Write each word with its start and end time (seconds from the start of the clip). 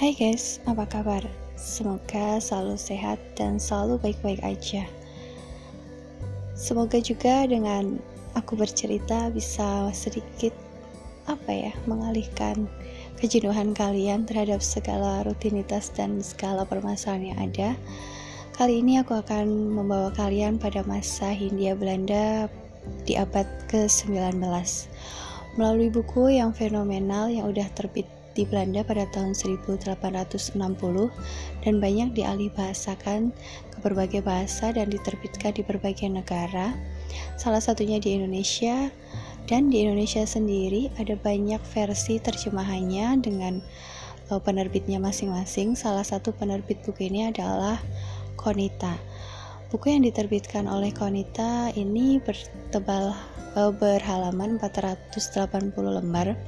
Hai 0.00 0.16
guys, 0.16 0.64
apa 0.64 0.88
kabar? 0.88 1.20
Semoga 1.60 2.40
selalu 2.40 2.80
sehat 2.80 3.20
dan 3.36 3.60
selalu 3.60 4.00
baik-baik 4.00 4.40
aja. 4.40 4.88
Semoga 6.56 6.96
juga 7.04 7.44
dengan 7.44 8.00
aku 8.32 8.56
bercerita 8.56 9.28
bisa 9.28 9.92
sedikit 9.92 10.56
apa 11.28 11.52
ya, 11.52 11.72
mengalihkan 11.84 12.64
kejenuhan 13.20 13.76
kalian 13.76 14.24
terhadap 14.24 14.64
segala 14.64 15.20
rutinitas 15.28 15.92
dan 15.92 16.24
segala 16.24 16.64
permasalahan 16.64 17.36
yang 17.36 17.38
ada. 17.52 17.70
Kali 18.56 18.80
ini 18.80 19.04
aku 19.04 19.20
akan 19.20 19.52
membawa 19.68 20.08
kalian 20.16 20.56
pada 20.56 20.80
masa 20.88 21.28
Hindia 21.28 21.76
Belanda 21.76 22.48
di 23.04 23.20
abad 23.20 23.44
ke-19 23.68 24.40
melalui 25.60 25.92
buku 25.92 26.40
yang 26.40 26.56
fenomenal 26.56 27.28
yang 27.28 27.52
udah 27.52 27.68
terbit 27.76 28.08
di 28.34 28.46
Belanda 28.46 28.86
pada 28.86 29.06
tahun 29.10 29.34
1860 29.34 30.54
dan 31.66 31.74
banyak 31.82 32.08
dialih 32.14 32.50
bahasakan 32.54 33.34
ke 33.74 33.78
berbagai 33.82 34.22
bahasa 34.22 34.70
dan 34.70 34.88
diterbitkan 34.90 35.54
di 35.54 35.62
berbagai 35.66 36.06
negara. 36.06 36.74
Salah 37.36 37.60
satunya 37.60 37.98
di 37.98 38.14
Indonesia 38.14 38.90
dan 39.50 39.66
di 39.66 39.82
Indonesia 39.82 40.22
sendiri 40.22 40.94
ada 41.00 41.18
banyak 41.18 41.58
versi 41.74 42.22
terjemahannya 42.22 43.18
dengan 43.18 43.58
uh, 44.30 44.38
penerbitnya 44.38 45.02
masing-masing. 45.02 45.74
Salah 45.74 46.06
satu 46.06 46.30
penerbit 46.30 46.86
buku 46.86 47.10
ini 47.10 47.28
adalah 47.34 47.82
Konita. 48.38 48.94
Buku 49.70 49.90
yang 49.90 50.02
diterbitkan 50.06 50.70
oleh 50.70 50.94
Konita 50.94 51.70
ini 51.74 52.22
bertebal 52.22 53.14
uh, 53.58 53.70
berhalaman 53.74 54.58
480 54.58 55.74
lembar 55.98 56.38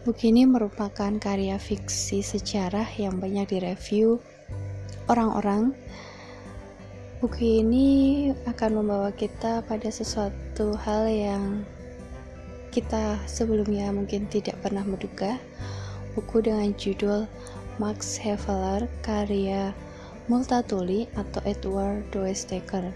Buku 0.00 0.32
ini 0.32 0.48
merupakan 0.48 1.12
karya 1.20 1.60
fiksi 1.60 2.24
sejarah 2.24 2.88
yang 2.96 3.20
banyak 3.20 3.44
direview 3.52 4.16
orang-orang. 5.12 5.76
Buku 7.20 7.60
ini 7.60 7.88
akan 8.48 8.80
membawa 8.80 9.12
kita 9.12 9.60
pada 9.68 9.92
sesuatu 9.92 10.72
hal 10.80 11.04
yang 11.04 11.68
kita 12.72 13.20
sebelumnya 13.28 13.92
mungkin 13.92 14.24
tidak 14.32 14.56
pernah 14.64 14.80
menduga. 14.88 15.36
Buku 16.16 16.48
dengan 16.48 16.72
judul 16.80 17.28
Max 17.76 18.16
Havelaar 18.24 18.88
karya 19.04 19.76
Multatuli 20.32 21.12
atau 21.12 21.44
Edward 21.44 22.08
Doestaker. 22.08 22.88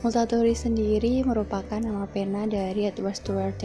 Multatuli 0.00 0.56
sendiri 0.56 1.20
merupakan 1.20 1.84
nama 1.84 2.08
pena 2.08 2.48
dari 2.48 2.88
Edward 2.88 3.20
Stuart 3.20 3.60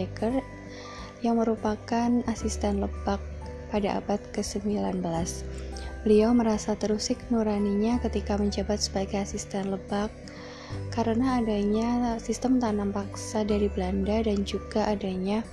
yang 1.22 1.38
merupakan 1.38 2.10
asisten 2.26 2.82
lebak 2.82 3.22
pada 3.70 4.02
abad 4.02 4.20
ke-19. 4.36 5.00
Beliau 6.02 6.34
merasa 6.34 6.74
terusik 6.74 7.16
nuraninya 7.30 8.02
ketika 8.02 8.34
menjabat 8.34 8.82
sebagai 8.82 9.22
asisten 9.22 9.70
lebak 9.70 10.10
karena 10.90 11.40
adanya 11.40 12.18
sistem 12.18 12.58
tanam 12.58 12.90
paksa 12.90 13.46
dari 13.46 13.70
Belanda 13.70 14.24
dan 14.24 14.42
juga 14.42 14.90
adanya 14.90 15.46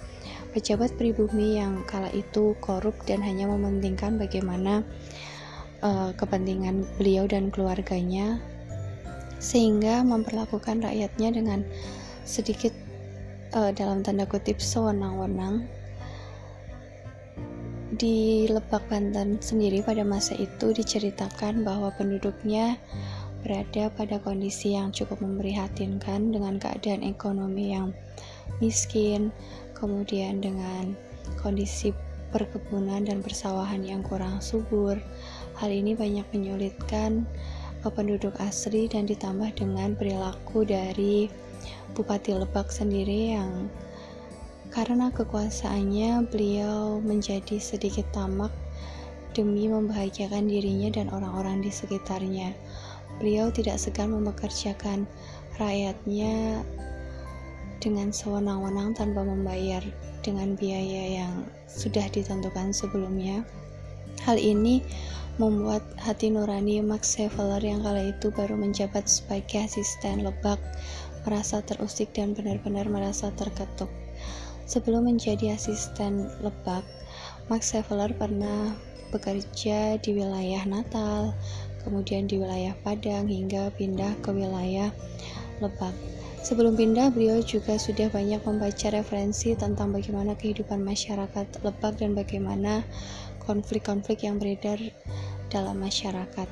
pejabat 0.52 0.97
pribumi 0.97 1.62
yang 1.62 1.86
kala 1.86 2.09
itu 2.12 2.58
korup 2.59 2.97
dan 3.06 3.22
hanya 3.22 3.45
mementingkan 3.45 4.17
bagaimana 4.17 4.81
uh, 5.86 6.12
kepentingan 6.17 6.88
beliau 6.97 7.30
dan 7.30 7.53
keluarganya 7.53 8.42
sehingga 9.40 10.03
memperlakukan 10.03 10.84
rakyatnya 10.84 11.30
dengan 11.31 11.59
sedikit 12.28 12.73
uh, 13.53 13.72
dalam 13.73 14.05
tanda 14.05 14.25
kutip 14.30 14.61
sewenang-wenang 14.61 15.66
di 18.00 18.47
Lebak 18.47 18.86
Banten 18.88 19.41
sendiri 19.41 19.81
pada 19.81 20.06
masa 20.06 20.38
itu 20.38 20.72
diceritakan 20.72 21.66
bahwa 21.66 21.89
penduduknya 21.97 22.78
berada 23.44 23.90
pada 23.96 24.19
kondisi 24.22 24.75
yang 24.75 24.94
cukup 24.94 25.19
memprihatinkan 25.23 26.31
dengan 26.31 26.59
keadaan 26.59 27.01
ekonomi 27.03 27.73
yang 27.73 27.96
miskin, 28.59 29.31
kemudian 29.73 30.44
dengan 30.44 30.94
kondisi 31.40 31.96
perkebunan 32.29 33.09
dan 33.09 33.25
persawahan 33.25 33.81
yang 33.81 34.06
kurang 34.06 34.38
subur. 34.44 35.00
Hal 35.57 35.72
ini 35.73 35.97
banyak 35.97 36.28
menyulitkan 36.31 37.25
eh, 37.84 37.91
penduduk 37.91 38.35
asli 38.44 38.85
dan 38.88 39.07
ditambah 39.07 39.56
dengan 39.57 39.96
perilaku 39.96 40.68
dari 40.68 41.31
Bupati 41.94 42.36
Lebak 42.36 42.72
sendiri 42.72 43.36
yang 43.36 43.68
karena 44.70 45.09
kekuasaannya 45.09 46.30
beliau 46.30 47.02
menjadi 47.02 47.58
sedikit 47.58 48.06
tamak 48.14 48.53
demi 49.34 49.66
membahagiakan 49.66 50.46
dirinya 50.46 50.90
dan 50.94 51.09
orang-orang 51.09 51.62
di 51.66 51.74
sekitarnya. 51.74 52.53
Beliau 53.18 53.50
tidak 53.50 53.81
segan 53.81 54.14
mempekerjakan 54.14 55.09
rakyatnya 55.58 56.64
dengan 57.81 58.12
sewenang-wenang 58.12 58.94
tanpa 58.94 59.26
membayar 59.26 59.81
dengan 60.22 60.53
biaya 60.53 61.24
yang 61.24 61.47
sudah 61.66 62.06
ditentukan 62.12 62.76
sebelumnya. 62.76 63.41
Hal 64.28 64.36
ini 64.36 64.84
membuat 65.40 65.81
hati 65.96 66.28
nurani 66.28 66.84
Max 66.84 67.16
Havelaar 67.16 67.64
yang 67.64 67.80
kala 67.80 68.12
itu 68.12 68.28
baru 68.36 68.59
menjabat 68.59 69.08
sebagai 69.08 69.64
asisten 69.64 70.28
lebak 70.28 70.59
merasa 71.25 71.63
terusik 71.63 72.12
dan 72.16 72.35
benar-benar 72.35 72.88
merasa 72.88 73.31
terketuk. 73.35 73.90
Sebelum 74.69 75.09
menjadi 75.09 75.57
asisten 75.57 76.30
lebak, 76.46 76.85
Max 77.50 77.74
Havelaar 77.74 78.13
pernah 78.13 78.78
bekerja 79.09 79.97
di 79.97 80.13
wilayah 80.13 80.62
Natal, 80.69 81.34
kemudian 81.81 82.29
di 82.29 82.38
wilayah 82.38 82.78
Padang 82.85 83.25
hingga 83.25 83.74
pindah 83.74 84.13
ke 84.22 84.29
wilayah 84.29 84.94
Lebak. 85.59 85.91
Sebelum 86.40 86.79
pindah, 86.79 87.12
beliau 87.12 87.44
juga 87.44 87.75
sudah 87.75 88.08
banyak 88.08 88.40
membaca 88.47 88.88
referensi 88.96 89.58
tentang 89.59 89.91
bagaimana 89.91 90.38
kehidupan 90.40 90.79
masyarakat 90.79 91.66
Lebak 91.66 92.00
dan 92.00 92.16
bagaimana 92.16 92.85
konflik-konflik 93.44 94.24
yang 94.24 94.40
beredar 94.40 94.79
dalam 95.52 95.81
masyarakat. 95.81 96.47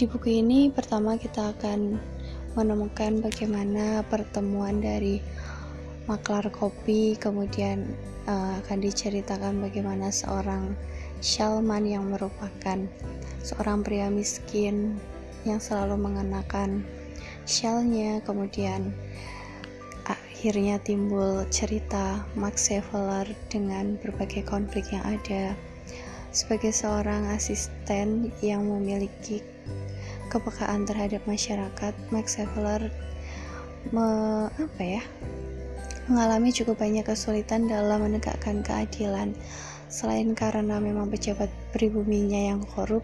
Di 0.00 0.08
buku 0.08 0.40
ini 0.40 0.72
pertama 0.72 1.20
kita 1.20 1.52
akan 1.52 2.00
menemukan 2.58 3.22
bagaimana 3.22 4.02
pertemuan 4.10 4.82
dari 4.82 5.22
maklar 6.10 6.50
kopi 6.50 7.14
kemudian 7.14 7.86
uh, 8.26 8.58
akan 8.64 8.78
diceritakan 8.82 9.62
bagaimana 9.62 10.10
seorang 10.10 10.74
Shalman 11.20 11.84
yang 11.84 12.08
merupakan 12.08 12.80
seorang 13.44 13.84
pria 13.84 14.08
miskin 14.08 14.96
yang 15.44 15.60
selalu 15.60 16.00
mengenakan 16.00 16.80
shellnya 17.44 18.24
kemudian 18.24 18.92
akhirnya 20.08 20.80
timbul 20.80 21.44
cerita 21.52 22.24
Max 22.32 22.72
Havelaar 22.72 23.28
dengan 23.52 24.00
berbagai 24.00 24.48
konflik 24.48 24.88
yang 24.88 25.04
ada. 25.04 25.52
Sebagai 26.32 26.72
seorang 26.72 27.28
asisten 27.28 28.32
yang 28.40 28.64
memiliki 28.64 29.44
kepekaan 30.30 30.86
terhadap 30.86 31.20
masyarakat, 31.26 31.92
Max 32.14 32.38
Havelaar 32.38 32.88
me, 33.90 34.06
apa 34.46 34.82
ya, 34.82 35.02
mengalami 36.06 36.54
cukup 36.54 36.78
banyak 36.78 37.02
kesulitan 37.02 37.66
dalam 37.66 38.06
menegakkan 38.06 38.62
keadilan. 38.62 39.34
Selain 39.90 40.30
karena 40.38 40.78
memang 40.78 41.10
pejabat 41.10 41.50
pribuminya 41.74 42.54
yang 42.54 42.62
korup, 42.62 43.02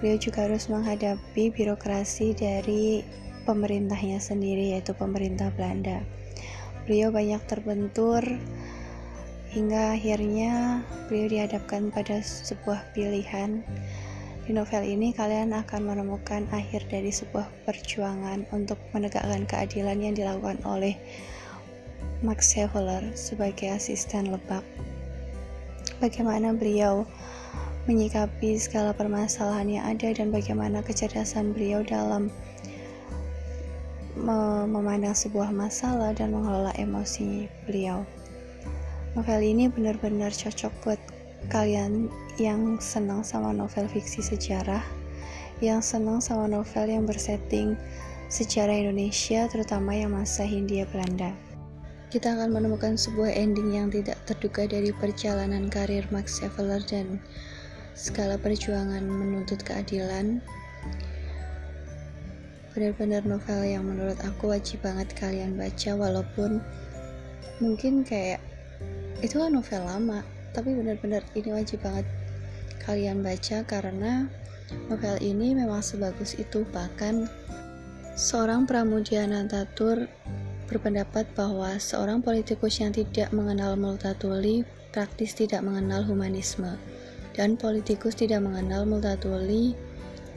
beliau 0.00 0.16
juga 0.16 0.48
harus 0.48 0.72
menghadapi 0.72 1.52
birokrasi 1.52 2.32
dari 2.32 3.04
pemerintahnya 3.44 4.16
sendiri, 4.16 4.72
yaitu 4.72 4.96
pemerintah 4.96 5.52
Belanda. 5.52 6.00
Beliau 6.88 7.12
banyak 7.12 7.44
terbentur 7.44 8.24
hingga 9.52 9.96
akhirnya 9.96 10.84
beliau 11.08 11.28
dihadapkan 11.32 11.88
pada 11.88 12.20
sebuah 12.20 12.92
pilihan 12.92 13.64
di 14.46 14.54
novel 14.54 14.86
ini 14.86 15.10
kalian 15.10 15.50
akan 15.50 15.90
menemukan 15.90 16.46
akhir 16.54 16.86
dari 16.86 17.10
sebuah 17.10 17.50
perjuangan 17.66 18.46
untuk 18.54 18.78
menegakkan 18.94 19.42
keadilan 19.42 19.98
yang 19.98 20.14
dilakukan 20.14 20.62
oleh 20.62 20.94
Max 22.22 22.54
Havelaar 22.54 23.10
sebagai 23.18 23.74
asisten 23.74 24.30
lebak. 24.30 24.62
Bagaimana 25.98 26.54
beliau 26.54 27.02
menyikapi 27.90 28.54
segala 28.54 28.94
permasalahan 28.94 29.66
yang 29.66 29.84
ada 29.90 30.14
dan 30.14 30.30
bagaimana 30.30 30.78
kecerdasan 30.78 31.50
beliau 31.50 31.82
dalam 31.82 32.30
memandang 34.70 35.12
sebuah 35.12 35.50
masalah 35.50 36.14
dan 36.14 36.30
mengelola 36.30 36.70
emosi 36.78 37.50
beliau. 37.66 38.06
Novel 39.18 39.42
ini 39.42 39.66
benar-benar 39.66 40.30
cocok 40.30 40.72
buat 40.86 41.00
kalian 41.48 42.10
yang 42.36 42.76
senang 42.82 43.24
sama 43.24 43.52
novel 43.52 43.88
fiksi 43.88 44.20
sejarah, 44.20 44.82
yang 45.64 45.80
senang 45.80 46.20
sama 46.20 46.50
novel 46.50 46.84
yang 46.88 47.08
bersetting 47.08 47.78
sejarah 48.28 48.74
Indonesia, 48.74 49.46
terutama 49.48 49.94
yang 49.96 50.12
masa 50.12 50.42
Hindia 50.42 50.84
Belanda. 50.90 51.32
Kita 52.10 52.32
akan 52.38 52.54
menemukan 52.54 52.94
sebuah 52.94 53.34
ending 53.34 53.74
yang 53.76 53.88
tidak 53.90 54.18
terduga 54.24 54.66
dari 54.66 54.94
perjalanan 54.94 55.66
karir 55.66 56.06
Max 56.14 56.38
Havelaar 56.42 56.84
dan 56.86 57.18
segala 57.96 58.36
perjuangan 58.36 59.02
menuntut 59.08 59.64
keadilan 59.64 60.44
benar-benar 62.76 63.24
novel 63.24 63.64
yang 63.64 63.88
menurut 63.88 64.20
aku 64.20 64.52
wajib 64.52 64.84
banget 64.84 65.08
kalian 65.16 65.56
baca 65.56 65.96
walaupun 65.96 66.60
mungkin 67.56 68.04
kayak 68.04 68.36
itu 69.24 69.40
kan 69.40 69.56
novel 69.56 69.80
lama 69.80 70.20
tapi 70.56 70.72
benar-benar 70.72 71.20
ini 71.36 71.52
wajib 71.52 71.84
banget 71.84 72.08
kalian 72.80 73.20
baca 73.20 73.60
karena 73.68 74.24
novel 74.88 75.20
ini 75.20 75.52
memang 75.52 75.84
sebagus 75.84 76.32
itu 76.40 76.64
bahkan 76.72 77.28
seorang 78.16 78.64
Pramudia 78.64 79.28
Nantatur 79.28 80.08
berpendapat 80.64 81.28
bahwa 81.36 81.76
seorang 81.76 82.24
politikus 82.24 82.80
yang 82.80 82.90
tidak 82.90 83.30
mengenal 83.36 83.76
Multatuli 83.76 84.64
praktis 84.90 85.36
tidak 85.36 85.60
mengenal 85.60 86.00
humanisme 86.08 86.72
dan 87.36 87.60
politikus 87.60 88.16
tidak 88.16 88.40
mengenal 88.40 88.88
Multatuli 88.88 89.76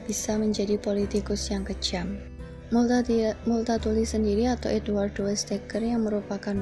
bisa 0.04 0.36
menjadi 0.36 0.76
politikus 0.76 1.48
yang 1.48 1.64
kejam. 1.64 2.29
Multatuli 2.70 4.06
sendiri 4.06 4.46
atau 4.46 4.70
Edward 4.70 5.18
Westaker 5.18 5.82
yang 5.82 6.06
merupakan 6.06 6.54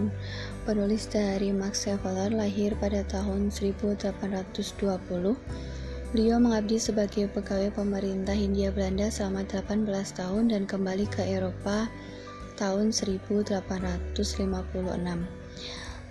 penulis 0.64 1.04
dari 1.04 1.52
Max 1.52 1.84
Havelaar 1.84 2.32
lahir 2.32 2.72
pada 2.80 3.04
tahun 3.04 3.52
1820. 3.52 4.16
Beliau 6.08 6.40
mengabdi 6.40 6.80
sebagai 6.80 7.28
pegawai 7.28 7.76
pemerintah 7.76 8.32
Hindia 8.32 8.72
Belanda 8.72 9.12
selama 9.12 9.44
18 9.44 9.84
tahun 10.16 10.48
dan 10.48 10.64
kembali 10.64 11.04
ke 11.12 11.28
Eropa 11.28 11.92
tahun 12.56 12.88
1856. 12.88 14.16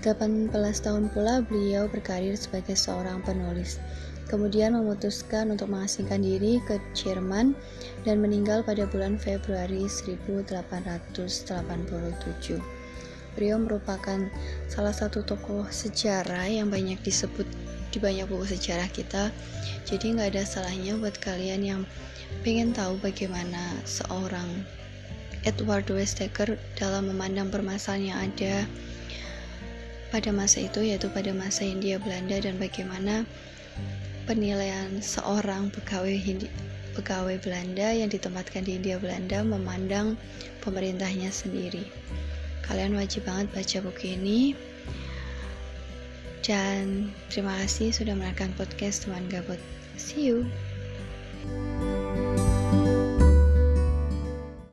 18 0.05 0.53
tahun 0.53 1.09
pula 1.13 1.41
beliau 1.45 1.89
berkarir 1.89 2.37
sebagai 2.37 2.77
seorang 2.77 3.21
penulis 3.25 3.81
kemudian 4.27 4.75
memutuskan 4.75 5.49
untuk 5.55 5.71
mengasingkan 5.71 6.19
diri 6.19 6.59
ke 6.67 6.77
Jerman 6.91 7.55
dan 8.03 8.19
meninggal 8.19 8.61
pada 8.61 8.83
bulan 8.85 9.15
Februari 9.15 9.87
1887. 9.87 10.51
Beliau 13.37 13.57
merupakan 13.61 14.19
salah 14.67 14.91
satu 14.93 15.23
tokoh 15.23 15.63
sejarah 15.71 16.49
yang 16.51 16.67
banyak 16.67 16.99
disebut 17.01 17.47
di 17.95 17.97
banyak 18.03 18.27
buku 18.27 18.51
sejarah 18.51 18.91
kita. 18.91 19.31
Jadi 19.87 20.19
nggak 20.19 20.35
ada 20.35 20.43
salahnya 20.43 20.99
buat 20.99 21.15
kalian 21.23 21.63
yang 21.63 21.81
pengen 22.43 22.75
tahu 22.75 22.99
bagaimana 22.99 23.79
seorang 23.87 24.67
Edward 25.47 25.87
Westaker 25.87 26.59
dalam 26.75 27.07
memandang 27.07 27.47
permasalahan 27.47 28.03
yang 28.03 28.19
ada 28.19 28.55
pada 30.09 30.31
masa 30.31 30.63
itu 30.63 30.83
yaitu 30.83 31.11
pada 31.11 31.35
masa 31.35 31.67
Hindia 31.67 31.99
Belanda 31.99 32.39
dan 32.39 32.55
bagaimana 32.57 33.27
penilaian 34.27 34.99
seorang 34.99 35.71
pegawai 35.71 36.15
Hindi, 36.15 36.51
pegawai 36.97 37.37
Belanda 37.39 37.93
yang 37.93 38.09
ditempatkan 38.11 38.65
di 38.67 38.75
India 38.75 38.97
Belanda 38.97 39.45
memandang 39.45 40.19
pemerintahnya 40.65 41.31
sendiri. 41.31 41.85
Kalian 42.67 42.97
wajib 42.99 43.23
banget 43.23 43.47
baca 43.55 43.77
buku 43.87 44.19
ini. 44.19 44.57
Dan 46.43 47.11
terima 47.27 47.55
kasih 47.63 47.91
sudah 47.91 48.15
menonton 48.15 48.51
podcast 48.55 49.07
teman 49.07 49.27
gabut. 49.27 49.59
See 49.99 50.31
you. 50.31 50.47